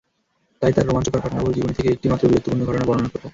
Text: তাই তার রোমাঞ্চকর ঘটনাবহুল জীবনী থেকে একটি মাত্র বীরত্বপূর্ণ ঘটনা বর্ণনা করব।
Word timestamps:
তাই 0.61 0.73
তার 0.73 0.85
রোমাঞ্চকর 0.85 1.19
ঘটনাবহুল 1.19 1.53
জীবনী 1.55 1.73
থেকে 1.77 1.89
একটি 1.91 2.07
মাত্র 2.09 2.29
বীরত্বপূর্ণ 2.29 2.61
ঘটনা 2.65 2.87
বর্ণনা 2.87 3.09
করব। 3.13 3.25